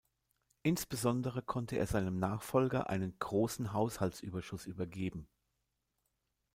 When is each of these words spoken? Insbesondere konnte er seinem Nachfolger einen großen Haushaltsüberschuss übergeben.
Insbesondere 0.63 1.43
konnte 1.43 1.75
er 1.75 1.85
seinem 1.85 2.17
Nachfolger 2.17 2.89
einen 2.89 3.13
großen 3.19 3.71
Haushaltsüberschuss 3.73 4.65
übergeben. 4.65 5.27